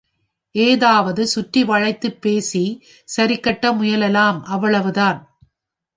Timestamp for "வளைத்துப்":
1.63-2.17